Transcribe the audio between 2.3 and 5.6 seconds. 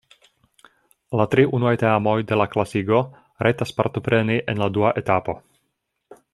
de la klasigo rajtas partopreni en la dua etapo.